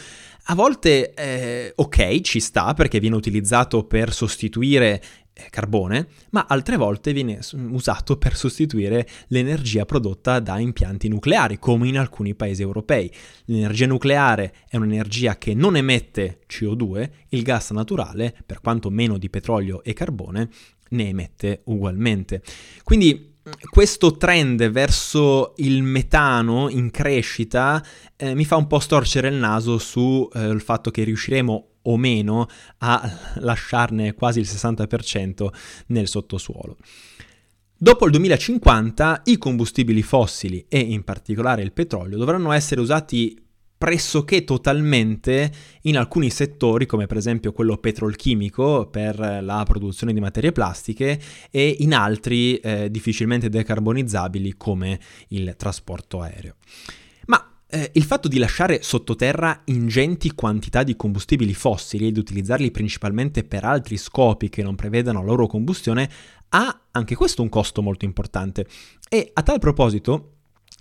A 0.44 0.54
volte, 0.54 1.14
eh, 1.14 1.72
ok, 1.76 2.20
ci 2.22 2.40
sta 2.40 2.74
perché 2.74 2.98
viene 2.98 3.14
utilizzato 3.14 3.84
per 3.84 4.12
sostituire 4.12 5.00
carbone, 5.48 6.08
ma 6.30 6.46
altre 6.48 6.76
volte 6.76 7.12
viene 7.12 7.38
usato 7.70 8.16
per 8.16 8.36
sostituire 8.36 9.08
l'energia 9.28 9.84
prodotta 9.84 10.40
da 10.40 10.58
impianti 10.58 11.08
nucleari, 11.08 11.58
come 11.58 11.88
in 11.88 11.98
alcuni 11.98 12.34
paesi 12.34 12.62
europei. 12.62 13.10
L'energia 13.46 13.86
nucleare 13.86 14.54
è 14.68 14.76
un'energia 14.76 15.38
che 15.38 15.54
non 15.54 15.76
emette 15.76 16.40
CO2, 16.48 17.10
il 17.30 17.42
gas 17.42 17.70
naturale, 17.70 18.34
per 18.44 18.60
quanto 18.60 18.90
meno 18.90 19.18
di 19.18 19.30
petrolio 19.30 19.82
e 19.82 19.92
carbone, 19.92 20.48
ne 20.90 21.08
emette 21.08 21.62
ugualmente. 21.64 22.42
Quindi 22.82 23.28
questo 23.70 24.16
trend 24.16 24.68
verso 24.70 25.54
il 25.56 25.82
metano 25.82 26.68
in 26.68 26.90
crescita 26.90 27.84
eh, 28.16 28.34
mi 28.34 28.44
fa 28.44 28.56
un 28.56 28.66
po' 28.66 28.78
storcere 28.78 29.28
il 29.28 29.34
naso 29.34 29.78
sul 29.78 30.28
eh, 30.34 30.58
fatto 30.58 30.90
che 30.90 31.04
riusciremo 31.04 31.69
o 31.82 31.96
meno 31.96 32.46
a 32.78 33.10
lasciarne 33.36 34.14
quasi 34.14 34.40
il 34.40 34.46
60% 34.46 35.48
nel 35.86 36.08
sottosuolo. 36.08 36.76
Dopo 37.76 38.04
il 38.04 38.10
2050 38.10 39.22
i 39.24 39.38
combustibili 39.38 40.02
fossili 40.02 40.66
e 40.68 40.78
in 40.78 41.02
particolare 41.02 41.62
il 41.62 41.72
petrolio 41.72 42.18
dovranno 42.18 42.52
essere 42.52 42.80
usati 42.80 43.42
pressoché 43.80 44.44
totalmente 44.44 45.50
in 45.84 45.96
alcuni 45.96 46.28
settori, 46.28 46.84
come 46.84 47.06
per 47.06 47.16
esempio 47.16 47.52
quello 47.52 47.78
petrolchimico 47.78 48.88
per 48.90 49.18
la 49.18 49.62
produzione 49.66 50.12
di 50.12 50.20
materie 50.20 50.52
plastiche, 50.52 51.18
e 51.50 51.76
in 51.78 51.94
altri 51.94 52.56
eh, 52.56 52.90
difficilmente 52.90 53.48
decarbonizzabili 53.48 54.54
come 54.58 55.00
il 55.28 55.54
trasporto 55.56 56.20
aereo. 56.20 56.56
Eh, 57.72 57.90
il 57.94 58.02
fatto 58.02 58.26
di 58.26 58.38
lasciare 58.38 58.82
sottoterra 58.82 59.62
ingenti 59.66 60.32
quantità 60.32 60.82
di 60.82 60.96
combustibili 60.96 61.54
fossili 61.54 62.08
ed 62.08 62.18
utilizzarli 62.18 62.72
principalmente 62.72 63.44
per 63.44 63.64
altri 63.64 63.96
scopi 63.96 64.48
che 64.48 64.64
non 64.64 64.74
prevedano 64.74 65.20
la 65.20 65.26
loro 65.26 65.46
combustione 65.46 66.10
ha 66.48 66.86
anche 66.90 67.14
questo 67.14 67.42
un 67.42 67.48
costo 67.48 67.80
molto 67.80 68.04
importante. 68.04 68.66
E 69.08 69.30
a 69.32 69.42
tal 69.44 69.60
proposito, 69.60 70.32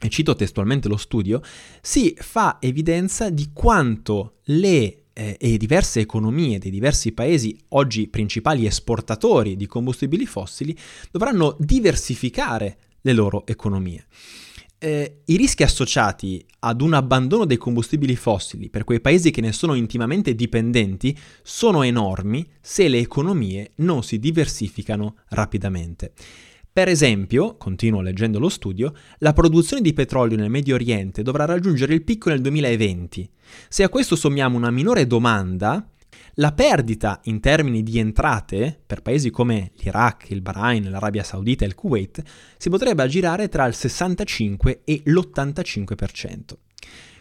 e 0.01 0.09
cito 0.09 0.35
testualmente 0.35 0.87
lo 0.87 0.97
studio, 0.97 1.41
si 1.79 2.15
fa 2.17 2.57
evidenza 2.59 3.29
di 3.29 3.51
quanto 3.53 4.37
le 4.45 5.03
eh, 5.13 5.37
e 5.39 5.57
diverse 5.57 5.99
economie 5.99 6.57
dei 6.57 6.71
diversi 6.71 7.11
paesi, 7.11 7.55
oggi 7.69 8.07
principali 8.07 8.65
esportatori 8.65 9.55
di 9.55 9.67
combustibili 9.67 10.25
fossili, 10.25 10.75
dovranno 11.11 11.55
diversificare 11.59 12.77
le 13.01 13.13
loro 13.13 13.45
economie. 13.45 14.05
Eh, 14.81 15.23
I 15.25 15.35
rischi 15.35 15.63
associati 15.63 16.45
ad 16.59 16.79
un 16.79 16.93
abbandono 16.93 17.43
dei 17.43 17.57
combustibili 17.57 18.15
fossili 18.15 18.69
per 18.69 18.85
quei 18.85 19.01
paesi 19.01 19.29
che 19.29 19.41
ne 19.41 19.51
sono 19.51 19.73
intimamente 19.73 20.33
dipendenti 20.33 21.17
sono 21.43 21.83
enormi 21.83 22.49
se 22.61 22.87
le 22.87 22.99
economie 22.99 23.71
non 23.75 24.03
si 24.03 24.19
diversificano 24.19 25.17
rapidamente. 25.29 26.13
Per 26.71 26.87
esempio, 26.87 27.57
continuo 27.57 27.99
leggendo 27.99 28.39
lo 28.39 28.47
studio, 28.47 28.93
la 29.17 29.33
produzione 29.33 29.81
di 29.81 29.91
petrolio 29.91 30.37
nel 30.37 30.49
Medio 30.49 30.75
Oriente 30.75 31.23
dovrà 31.23 31.43
raggiungere 31.43 31.93
il 31.93 32.03
picco 32.03 32.29
nel 32.29 32.39
2020. 32.39 33.29
Se 33.67 33.83
a 33.83 33.89
questo 33.89 34.15
sommiamo 34.15 34.55
una 34.55 34.71
minore 34.71 35.05
domanda, 35.05 35.85
la 36.35 36.51
perdita 36.51 37.19
in 37.23 37.39
termini 37.39 37.83
di 37.83 37.99
entrate 37.99 38.79
per 38.85 39.01
paesi 39.01 39.29
come 39.29 39.71
l'Iraq, 39.75 40.29
il 40.29 40.41
Bahrain, 40.41 40.89
l'Arabia 40.89 41.23
Saudita 41.23 41.63
e 41.63 41.67
il 41.67 41.75
Kuwait 41.75 42.23
si 42.57 42.69
potrebbe 42.69 43.03
aggirare 43.03 43.49
tra 43.49 43.65
il 43.65 43.73
65 43.73 44.81
e 44.83 45.01
l'85%. 45.05 46.39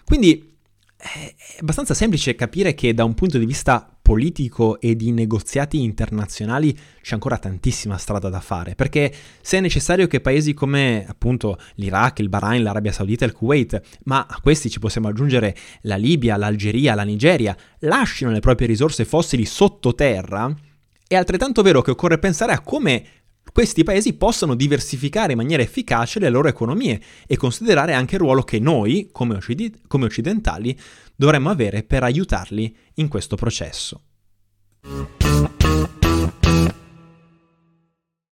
Quindi 0.05 0.58
è 1.01 1.33
abbastanza 1.61 1.95
semplice 1.95 2.35
capire 2.35 2.75
che 2.75 2.93
da 2.93 3.05
un 3.05 3.15
punto 3.15 3.39
di 3.39 3.47
vista 3.47 3.89
politico 4.03 4.81
e 4.81 4.97
di 4.97 5.13
negoziati 5.13 5.83
internazionali 5.83 6.77
c'è 7.01 7.15
ancora 7.15 7.39
tantissima 7.39 7.97
strada 7.97 8.29
da 8.29 8.41
fare, 8.41 8.75
perché 8.75 9.13
se 9.41 9.59
è 9.59 9.61
necessario 9.61 10.09
che 10.09 10.21
paesi 10.21 10.55
come 10.55 11.07
appunto 11.07 11.57
l'Iraq, 11.75 12.19
il 12.19 12.29
Bahrain, 12.29 12.63
l'Arabia 12.65 12.91
Saudita 12.91 13.25
e 13.25 13.29
il 13.29 13.35
Kuwait, 13.35 13.81
ma 14.05 14.27
a 14.29 14.41
questi 14.43 14.71
ci 14.71 14.81
possiamo 14.81 15.07
aggiungere 15.07 15.55
la 15.83 15.97
Libia, 15.97 16.37
l'Algeria, 16.37 16.95
la 16.95 17.05
Nigeria, 17.05 17.57
lasciano 17.81 18.33
le 18.33 18.41
proprie 18.41 18.67
risorse 18.67 19.05
fossili 19.05 19.45
sottoterra, 19.45 20.53
è 21.07 21.15
altrettanto 21.15 21.63
vero 21.63 21.81
che 21.81 21.93
occorre 21.93 22.19
pensare 22.19 22.53
a 22.53 22.61
come 22.61 23.05
questi 23.59 23.83
paesi 23.83 24.17
possano 24.17 24.55
diversificare 24.55 25.33
in 25.33 25.39
maniera 25.39 25.65
efficace 25.65 26.21
le 26.21 26.29
loro 26.29 26.47
economie 26.47 27.01
e 27.27 27.37
considerare 27.37 27.93
anche 27.93 28.15
il 28.15 28.21
ruolo 28.21 28.45
che 28.45 28.61
noi, 28.61 29.09
come, 29.11 29.35
occid- 29.35 29.81
come 29.89 30.05
occidentali, 30.05 30.79
dovremmo 31.17 31.51
avere 31.51 31.83
per 31.83 32.05
aiutarli 32.05 32.77
in 32.95 33.09
questo 33.09 33.35
processo. 33.35 34.01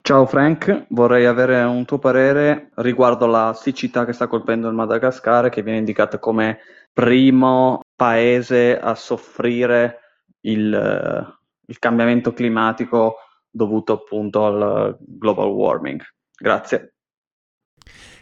Ciao 0.02 0.26
Frank, 0.26 0.88
vorrei 0.90 1.26
avere 1.26 1.64
un 1.64 1.86
tuo 1.86 2.00
parere 2.00 2.72
riguardo 2.76 3.26
la 3.26 3.54
siccità 3.58 4.04
che 4.04 4.12
sta 4.12 4.28
colpendo 4.28 4.68
il 4.68 4.76
Madagascar, 4.76 5.48
che 5.48 5.64
viene 5.64 5.80
indicata 5.80 6.20
come 6.20 6.58
primo 6.92 7.80
paese 7.96 8.78
a 8.78 8.94
soffrire 8.94 10.00
il, 10.42 11.34
il 11.66 11.80
cambiamento 11.80 12.34
climatico 12.34 13.16
dovuto 13.54 13.94
appunto 13.94 14.46
al 14.46 14.98
global 15.00 15.50
warming. 15.50 16.02
Grazie. 16.36 16.94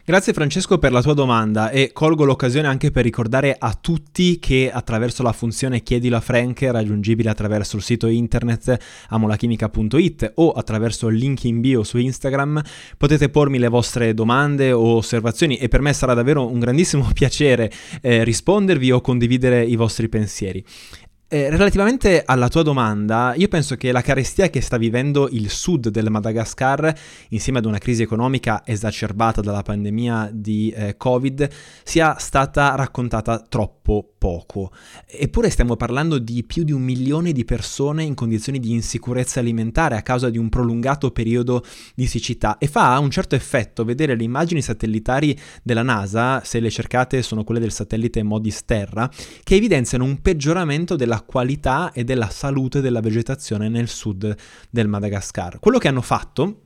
Grazie 0.03 0.33
Francesco 0.33 0.79
per 0.79 0.91
la 0.91 1.01
tua 1.03 1.13
domanda 1.13 1.69
e 1.69 1.91
colgo 1.93 2.25
l'occasione 2.25 2.67
anche 2.67 2.89
per 2.89 3.03
ricordare 3.03 3.55
a 3.57 3.77
tutti 3.79 4.39
che 4.39 4.71
attraverso 4.73 5.21
la 5.21 5.31
funzione 5.31 5.83
Chiedilo 5.83 6.17
a 6.17 6.19
Frank, 6.19 6.63
raggiungibile 6.63 7.29
attraverso 7.29 7.77
il 7.77 7.83
sito 7.83 8.07
internet 8.07 8.77
amolachimica.it 9.09 10.31
o 10.35 10.51
attraverso 10.53 11.07
il 11.07 11.17
link 11.17 11.43
in 11.43 11.61
bio 11.61 11.83
su 11.83 11.99
Instagram, 11.99 12.61
potete 12.97 13.29
pormi 13.29 13.59
le 13.59 13.67
vostre 13.67 14.15
domande 14.15 14.71
o 14.71 14.95
osservazioni 14.95 15.57
e 15.57 15.67
per 15.67 15.81
me 15.81 15.93
sarà 15.93 16.15
davvero 16.15 16.49
un 16.49 16.59
grandissimo 16.59 17.07
piacere 17.13 17.71
eh, 18.01 18.23
rispondervi 18.23 18.91
o 18.91 19.01
condividere 19.01 19.63
i 19.63 19.75
vostri 19.75 20.09
pensieri. 20.09 20.65
Eh, 21.33 21.49
relativamente 21.49 22.23
alla 22.25 22.49
tua 22.49 22.61
domanda, 22.61 23.33
io 23.37 23.47
penso 23.47 23.77
che 23.77 23.93
la 23.93 24.01
carestia 24.01 24.49
che 24.49 24.59
sta 24.59 24.75
vivendo 24.75 25.29
il 25.31 25.49
sud 25.49 25.87
del 25.87 26.09
Madagascar, 26.09 26.93
insieme 27.29 27.59
ad 27.59 27.63
una 27.63 27.77
crisi 27.77 28.01
economica 28.01 28.63
esacerbata 28.65 29.39
dalla 29.39 29.61
pandemia 29.61 30.29
di 30.33 30.73
eh, 30.75 30.97
Covid, 30.97 31.47
sia 31.83 32.17
stata 32.17 32.75
raccontata 32.75 33.39
troppo 33.47 34.11
poco. 34.17 34.71
Eppure 35.07 35.49
stiamo 35.49 35.77
parlando 35.77 36.19
di 36.19 36.43
più 36.43 36.63
di 36.63 36.73
un 36.73 36.81
milione 36.81 37.31
di 37.31 37.45
persone 37.45 38.03
in 38.03 38.13
condizioni 38.13 38.59
di 38.59 38.73
insicurezza 38.73 39.39
alimentare 39.39 39.95
a 39.95 40.01
causa 40.01 40.29
di 40.29 40.37
un 40.37 40.49
prolungato 40.49 41.11
periodo 41.11 41.63
di 41.95 42.07
siccità 42.07 42.57
e 42.57 42.67
fa 42.67 42.99
un 42.99 43.09
certo 43.09 43.35
effetto 43.35 43.83
vedere 43.85 44.15
le 44.15 44.23
immagini 44.23 44.61
satellitari 44.61 45.39
della 45.63 45.81
NASA, 45.81 46.43
se 46.43 46.59
le 46.59 46.69
cercate 46.69 47.21
sono 47.21 47.45
quelle 47.45 47.61
del 47.61 47.71
satellite 47.71 48.21
Modis 48.21 48.65
Terra, 48.65 49.09
che 49.43 49.55
evidenziano 49.55 50.03
un 50.03 50.21
peggioramento 50.21 50.95
della 50.95 51.20
qualità 51.21 51.91
e 51.91 52.03
della 52.03 52.29
salute 52.29 52.81
della 52.81 52.99
vegetazione 52.99 53.69
nel 53.69 53.87
sud 53.87 54.35
del 54.69 54.87
Madagascar. 54.87 55.59
Quello 55.59 55.77
che 55.77 55.87
hanno 55.87 56.01
fatto 56.01 56.61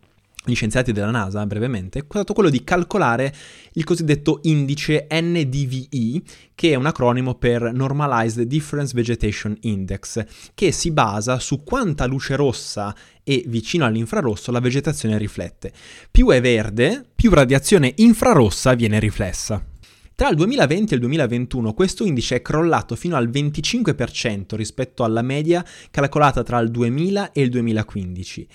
gli 0.46 0.56
scienziati 0.56 0.92
della 0.92 1.10
NASA, 1.10 1.46
brevemente, 1.46 2.00
è 2.00 2.04
stato 2.08 2.34
quello 2.34 2.50
di 2.50 2.64
calcolare 2.64 3.34
il 3.74 3.84
cosiddetto 3.84 4.40
indice 4.44 5.08
NDVI, 5.10 6.24
che 6.54 6.72
è 6.72 6.76
un 6.76 6.86
acronimo 6.86 7.36
per 7.36 7.74
Normalized 7.74 8.48
Difference 8.48 8.94
Vegetation 8.94 9.58
Index, 9.62 10.24
che 10.54 10.72
si 10.72 10.92
basa 10.92 11.40
su 11.40 11.64
quanta 11.64 12.06
luce 12.06 12.36
rossa 12.36 12.96
e 13.24 13.44
vicino 13.48 13.86
all'infrarosso 13.86 14.52
la 14.52 14.60
vegetazione 14.60 15.18
riflette. 15.18 15.74
Più 16.12 16.30
è 16.30 16.40
verde, 16.40 17.04
più 17.16 17.32
radiazione 17.32 17.94
infrarossa 17.98 18.76
viene 18.76 19.00
riflessa. 19.00 19.75
Tra 20.16 20.30
il 20.30 20.38
2020 20.38 20.94
e 20.94 20.96
il 20.96 21.02
2021 21.02 21.74
questo 21.74 22.06
indice 22.06 22.38
è 22.38 22.42
crollato 22.42 22.96
fino 22.96 23.18
al 23.18 23.28
25% 23.28 24.56
rispetto 24.56 25.04
alla 25.04 25.22
media 25.22 25.62
calcolata 25.92 26.42
tra 26.42 26.58
il 26.60 26.72
2000 26.72 27.34
e 27.34 27.42
il 27.42 27.50
2015 27.50 28.48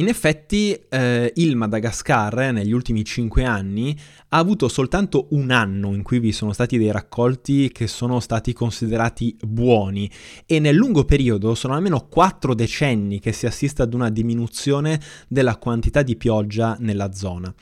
in 0.00 0.08
effetti 0.08 0.76
eh, 0.88 1.32
il 1.36 1.56
Madagascar 1.56 2.40
eh, 2.40 2.52
negli 2.52 2.72
ultimi 2.72 3.04
5 3.04 3.44
anni 3.44 3.96
ha 4.28 4.38
avuto 4.38 4.66
soltanto 4.66 5.26
un 5.30 5.50
anno 5.50 5.94
in 5.94 6.02
cui 6.02 6.18
vi 6.18 6.32
sono 6.32 6.52
stati 6.52 6.78
dei 6.78 6.90
raccolti 6.90 7.70
che 7.70 7.86
sono 7.86 8.18
stati 8.18 8.52
considerati 8.54 9.36
buoni 9.46 10.10
e 10.46 10.58
nel 10.58 10.74
lungo 10.74 11.04
periodo 11.04 11.54
sono 11.54 11.74
almeno 11.74 12.06
4 12.08 12.54
decenni 12.54 13.20
che 13.20 13.32
si 13.32 13.46
assiste 13.46 13.82
ad 13.82 13.92
una 13.92 14.08
diminuzione 14.08 14.98
della 15.28 15.56
quantità 15.56 16.02
di 16.02 16.16
pioggia 16.16 16.76
nella 16.80 17.12
zona. 17.12 17.54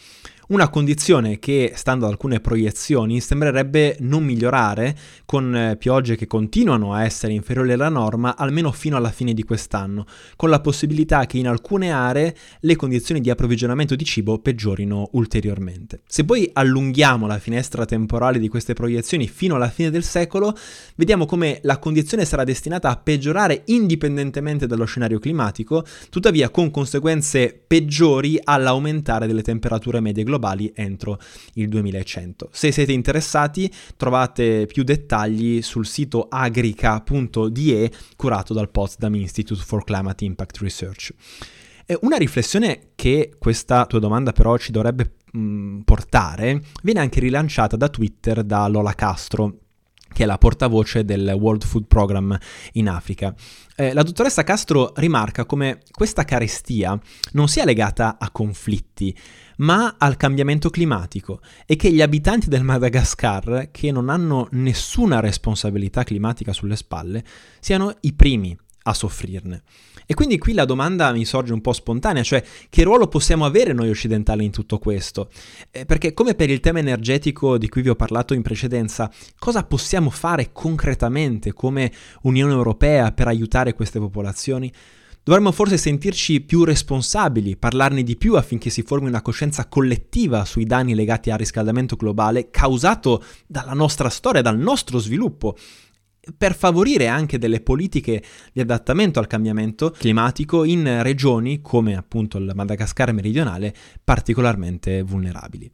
Una 0.50 0.70
condizione 0.70 1.38
che, 1.38 1.72
stando 1.74 2.06
ad 2.06 2.12
alcune 2.12 2.40
proiezioni, 2.40 3.20
sembrerebbe 3.20 3.98
non 4.00 4.24
migliorare, 4.24 4.96
con 5.26 5.54
eh, 5.54 5.76
piogge 5.76 6.16
che 6.16 6.26
continuano 6.26 6.94
a 6.94 7.04
essere 7.04 7.34
inferiori 7.34 7.72
alla 7.72 7.90
norma 7.90 8.34
almeno 8.34 8.72
fino 8.72 8.96
alla 8.96 9.10
fine 9.10 9.34
di 9.34 9.42
quest'anno, 9.42 10.06
con 10.36 10.48
la 10.48 10.60
possibilità 10.60 11.26
che 11.26 11.36
in 11.36 11.48
alcune 11.48 11.92
aree 11.92 12.34
le 12.60 12.76
condizioni 12.76 13.20
di 13.20 13.28
approvvigionamento 13.28 13.94
di 13.94 14.06
cibo 14.06 14.38
peggiorino 14.38 15.10
ulteriormente. 15.12 16.00
Se 16.06 16.24
poi 16.24 16.48
allunghiamo 16.50 17.26
la 17.26 17.38
finestra 17.38 17.84
temporale 17.84 18.38
di 18.38 18.48
queste 18.48 18.72
proiezioni 18.72 19.28
fino 19.28 19.56
alla 19.56 19.68
fine 19.68 19.90
del 19.90 20.02
secolo, 20.02 20.56
vediamo 20.94 21.26
come 21.26 21.58
la 21.64 21.76
condizione 21.76 22.24
sarà 22.24 22.44
destinata 22.44 22.88
a 22.88 22.96
peggiorare 22.96 23.64
indipendentemente 23.66 24.66
dallo 24.66 24.86
scenario 24.86 25.18
climatico, 25.18 25.84
tuttavia 26.08 26.48
con 26.48 26.70
conseguenze 26.70 27.52
peggiori 27.66 28.40
all'aumentare 28.42 29.26
delle 29.26 29.42
temperature 29.42 30.00
medie 30.00 30.24
globali 30.24 30.36
globali 30.38 30.72
entro 30.74 31.18
il 31.54 31.68
2100. 31.68 32.48
Se 32.52 32.72
siete 32.72 32.92
interessati 32.92 33.70
trovate 33.96 34.66
più 34.66 34.84
dettagli 34.84 35.60
sul 35.60 35.86
sito 35.86 36.28
agrica.de 36.30 37.90
curato 38.16 38.54
dal 38.54 38.70
Potsdam 38.70 39.14
Institute 39.16 39.60
for 39.62 39.84
Climate 39.84 40.24
Impact 40.24 40.58
Research. 40.58 41.14
Una 42.00 42.16
riflessione 42.16 42.90
che 42.94 43.34
questa 43.38 43.86
tua 43.86 43.98
domanda 43.98 44.32
però 44.32 44.58
ci 44.58 44.72
dovrebbe 44.72 45.14
mh, 45.32 45.80
portare 45.84 46.62
viene 46.82 47.00
anche 47.00 47.18
rilanciata 47.18 47.76
da 47.76 47.88
Twitter 47.88 48.44
da 48.44 48.68
Lola 48.68 48.92
Castro, 48.92 49.54
che 50.12 50.24
è 50.24 50.26
la 50.26 50.38
portavoce 50.38 51.04
del 51.04 51.36
World 51.38 51.64
Food 51.64 51.86
Program 51.86 52.36
in 52.72 52.88
Africa. 52.88 53.34
Eh, 53.76 53.92
la 53.92 54.02
dottoressa 54.02 54.42
Castro 54.42 54.92
rimarca 54.96 55.44
come 55.44 55.80
questa 55.90 56.24
carestia 56.24 56.98
non 57.32 57.48
sia 57.48 57.64
legata 57.64 58.16
a 58.18 58.30
conflitti, 58.30 59.16
ma 59.58 59.96
al 59.98 60.16
cambiamento 60.16 60.70
climatico 60.70 61.40
e 61.66 61.76
che 61.76 61.92
gli 61.92 62.02
abitanti 62.02 62.48
del 62.48 62.64
Madagascar, 62.64 63.68
che 63.70 63.92
non 63.92 64.08
hanno 64.08 64.48
nessuna 64.52 65.20
responsabilità 65.20 66.04
climatica 66.04 66.52
sulle 66.52 66.76
spalle, 66.76 67.24
siano 67.60 67.94
i 68.00 68.12
primi 68.14 68.56
a 68.88 68.94
soffrirne. 68.94 69.62
E 70.10 70.14
quindi 70.14 70.38
qui 70.38 70.54
la 70.54 70.64
domanda 70.64 71.12
mi 71.12 71.26
sorge 71.26 71.52
un 71.52 71.60
po' 71.60 71.74
spontanea, 71.74 72.22
cioè 72.22 72.42
che 72.70 72.82
ruolo 72.82 73.08
possiamo 73.08 73.44
avere 73.44 73.74
noi 73.74 73.90
occidentali 73.90 74.42
in 74.42 74.50
tutto 74.50 74.78
questo? 74.78 75.28
Eh, 75.70 75.84
perché 75.84 76.14
come 76.14 76.34
per 76.34 76.48
il 76.48 76.60
tema 76.60 76.78
energetico 76.78 77.58
di 77.58 77.68
cui 77.68 77.82
vi 77.82 77.90
ho 77.90 77.94
parlato 77.94 78.32
in 78.32 78.40
precedenza, 78.40 79.12
cosa 79.38 79.64
possiamo 79.64 80.08
fare 80.08 80.50
concretamente 80.50 81.52
come 81.52 81.92
Unione 82.22 82.52
Europea 82.52 83.12
per 83.12 83.28
aiutare 83.28 83.74
queste 83.74 83.98
popolazioni? 83.98 84.72
Dovremmo 85.22 85.52
forse 85.52 85.76
sentirci 85.76 86.40
più 86.40 86.64
responsabili, 86.64 87.58
parlarne 87.58 88.02
di 88.02 88.16
più 88.16 88.36
affinché 88.36 88.70
si 88.70 88.80
formi 88.80 89.08
una 89.08 89.20
coscienza 89.20 89.68
collettiva 89.68 90.46
sui 90.46 90.64
danni 90.64 90.94
legati 90.94 91.30
al 91.30 91.36
riscaldamento 91.36 91.96
globale 91.96 92.48
causato 92.48 93.22
dalla 93.46 93.74
nostra 93.74 94.08
storia, 94.08 94.40
dal 94.40 94.56
nostro 94.56 94.98
sviluppo 94.98 95.54
per 96.36 96.54
favorire 96.54 97.06
anche 97.06 97.38
delle 97.38 97.60
politiche 97.60 98.22
di 98.52 98.60
adattamento 98.60 99.18
al 99.18 99.26
cambiamento 99.26 99.90
climatico 99.90 100.64
in 100.64 101.02
regioni 101.02 101.60
come 101.60 101.96
appunto 101.96 102.38
il 102.38 102.50
Madagascar 102.54 103.12
meridionale 103.12 103.74
particolarmente 104.02 105.02
vulnerabili. 105.02 105.70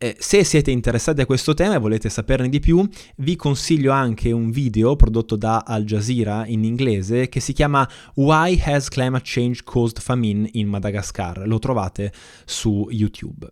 Eh, 0.00 0.14
se 0.20 0.44
siete 0.44 0.70
interessati 0.70 1.22
a 1.22 1.26
questo 1.26 1.54
tema 1.54 1.74
e 1.74 1.78
volete 1.78 2.08
saperne 2.08 2.48
di 2.48 2.60
più, 2.60 2.88
vi 3.16 3.34
consiglio 3.34 3.90
anche 3.90 4.30
un 4.30 4.52
video 4.52 4.94
prodotto 4.94 5.34
da 5.34 5.64
Al 5.66 5.82
Jazeera 5.82 6.46
in 6.46 6.62
inglese 6.62 7.28
che 7.28 7.40
si 7.40 7.52
chiama 7.52 7.88
Why 8.14 8.60
Has 8.62 8.88
Climate 8.88 9.24
Change 9.26 9.62
Caused 9.64 9.98
Famine 9.98 10.48
in 10.52 10.68
Madagascar? 10.68 11.42
Lo 11.48 11.58
trovate 11.58 12.12
su 12.44 12.86
YouTube. 12.90 13.50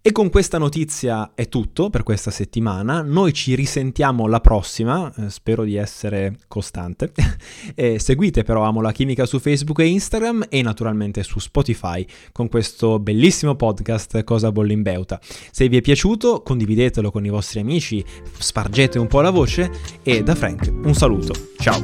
E 0.00 0.12
con 0.12 0.30
questa 0.30 0.58
notizia 0.58 1.32
è 1.34 1.48
tutto 1.48 1.90
per 1.90 2.04
questa 2.04 2.30
settimana, 2.30 3.02
noi 3.02 3.32
ci 3.32 3.54
risentiamo 3.54 4.26
la 4.26 4.40
prossima, 4.40 5.12
eh, 5.16 5.28
spero 5.28 5.64
di 5.64 5.74
essere 5.74 6.38
costante. 6.46 7.12
eh, 7.74 7.98
seguite 7.98 8.44
però 8.44 8.62
Amo 8.62 8.80
la 8.80 8.92
Chimica 8.92 9.26
su 9.26 9.40
Facebook 9.40 9.80
e 9.80 9.86
Instagram 9.86 10.46
e 10.48 10.62
naturalmente 10.62 11.22
su 11.24 11.40
Spotify 11.40 12.06
con 12.32 12.48
questo 12.48 13.00
bellissimo 13.00 13.56
podcast 13.56 14.22
Cosa 14.22 14.52
bolle 14.52 14.72
in 14.72 14.82
beuta. 14.82 15.20
Se 15.50 15.68
vi 15.68 15.78
è 15.78 15.80
piaciuto 15.80 16.42
condividetelo 16.42 17.10
con 17.10 17.24
i 17.24 17.30
vostri 17.30 17.60
amici, 17.60 18.04
spargete 18.38 18.98
un 18.98 19.08
po' 19.08 19.20
la 19.20 19.30
voce 19.30 19.70
e 20.02 20.22
da 20.22 20.34
Frank 20.34 20.72
un 20.84 20.94
saluto, 20.94 21.34
ciao! 21.58 21.82